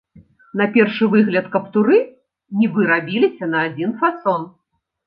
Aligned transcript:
На 0.61 0.65
першы 0.77 1.09
выгляд 1.13 1.45
каптуры 1.57 2.01
нібы 2.63 2.81
рабіліся 2.97 3.53
на 3.55 3.67
адзін 3.71 3.97
фасон. 4.03 4.53